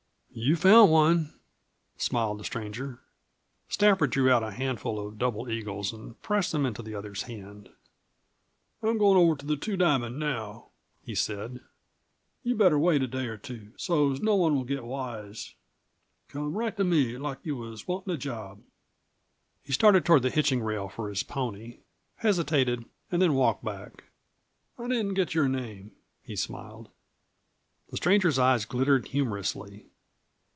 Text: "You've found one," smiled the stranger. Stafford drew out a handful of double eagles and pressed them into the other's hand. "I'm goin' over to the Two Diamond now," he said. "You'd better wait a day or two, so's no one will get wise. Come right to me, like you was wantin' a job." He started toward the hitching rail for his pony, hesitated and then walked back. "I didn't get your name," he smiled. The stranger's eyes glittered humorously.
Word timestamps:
"You've 0.33 0.59
found 0.59 0.89
one," 0.93 1.33
smiled 1.97 2.39
the 2.39 2.45
stranger. 2.45 3.01
Stafford 3.67 4.11
drew 4.11 4.31
out 4.31 4.43
a 4.43 4.51
handful 4.51 4.97
of 5.05 5.17
double 5.17 5.49
eagles 5.49 5.91
and 5.91 6.19
pressed 6.21 6.53
them 6.53 6.65
into 6.65 6.81
the 6.81 6.95
other's 6.95 7.23
hand. 7.23 7.67
"I'm 8.81 8.97
goin' 8.97 9.17
over 9.17 9.35
to 9.35 9.45
the 9.45 9.57
Two 9.57 9.75
Diamond 9.75 10.17
now," 10.19 10.69
he 11.03 11.15
said. 11.15 11.59
"You'd 12.43 12.57
better 12.57 12.79
wait 12.79 13.03
a 13.03 13.07
day 13.07 13.25
or 13.27 13.35
two, 13.35 13.73
so's 13.75 14.21
no 14.21 14.37
one 14.37 14.55
will 14.55 14.63
get 14.63 14.85
wise. 14.85 15.53
Come 16.29 16.53
right 16.53 16.77
to 16.77 16.85
me, 16.85 17.17
like 17.17 17.39
you 17.45 17.57
was 17.57 17.85
wantin' 17.85 18.13
a 18.13 18.17
job." 18.17 18.61
He 19.65 19.73
started 19.73 20.05
toward 20.05 20.21
the 20.21 20.29
hitching 20.29 20.61
rail 20.63 20.87
for 20.87 21.09
his 21.09 21.23
pony, 21.23 21.79
hesitated 22.15 22.85
and 23.11 23.21
then 23.21 23.33
walked 23.33 23.65
back. 23.65 24.05
"I 24.79 24.87
didn't 24.87 25.15
get 25.15 25.33
your 25.35 25.49
name," 25.49 25.91
he 26.23 26.37
smiled. 26.37 26.87
The 27.89 27.97
stranger's 27.97 28.39
eyes 28.39 28.63
glittered 28.63 29.09
humorously. 29.09 29.87